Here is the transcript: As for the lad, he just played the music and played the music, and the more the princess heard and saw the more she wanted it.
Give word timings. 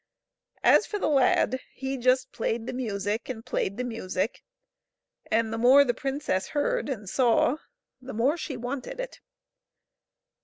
As 0.63 0.87
for 0.87 0.97
the 0.97 1.07
lad, 1.07 1.59
he 1.75 1.95
just 1.95 2.31
played 2.31 2.65
the 2.65 2.73
music 2.73 3.29
and 3.29 3.45
played 3.45 3.77
the 3.77 3.83
music, 3.83 4.41
and 5.29 5.53
the 5.53 5.59
more 5.59 5.85
the 5.85 5.93
princess 5.93 6.47
heard 6.47 6.89
and 6.89 7.07
saw 7.07 7.57
the 8.01 8.15
more 8.15 8.35
she 8.35 8.57
wanted 8.57 8.99
it. 8.99 9.21